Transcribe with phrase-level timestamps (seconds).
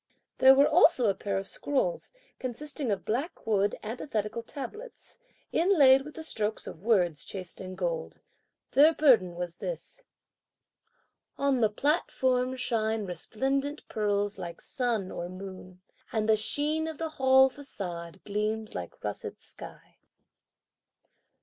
[0.39, 5.19] There was also a pair of scrolls consisting of black wood antithetical tablets,
[5.51, 8.19] inlaid with the strokes of words in chased gold.
[8.71, 10.05] Their burden was this:
[11.37, 17.09] On the platform shine resplendent pearls like sun or moon, And the sheen of the
[17.09, 19.97] Hall façade gleams like russet sky.